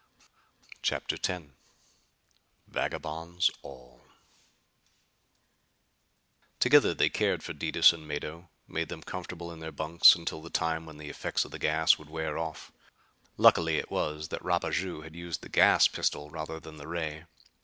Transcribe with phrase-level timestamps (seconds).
[0.81, 1.43] CHAPTER X
[2.67, 4.01] Vagabonds All
[6.59, 10.49] Together they cared for Detis and Mado; made them comfortable in their bunks until the
[10.49, 12.71] time when the effects of the gas would wear off.
[13.37, 17.25] Lucky it was that Rapaju had used the gas pistol rather than the ray.